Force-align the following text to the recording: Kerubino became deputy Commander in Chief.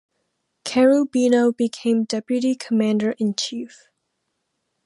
Kerubino 0.65 1.55
became 1.55 2.05
deputy 2.05 2.55
Commander 2.55 3.11
in 3.19 3.35
Chief. 3.35 3.87